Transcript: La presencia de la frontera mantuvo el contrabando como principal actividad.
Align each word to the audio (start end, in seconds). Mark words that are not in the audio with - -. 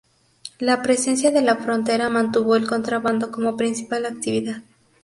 La 0.57 0.81
presencia 0.81 1.29
de 1.29 1.43
la 1.43 1.57
frontera 1.57 2.09
mantuvo 2.09 2.55
el 2.55 2.67
contrabando 2.67 3.29
como 3.31 3.55
principal 3.55 4.07
actividad. 4.07 4.63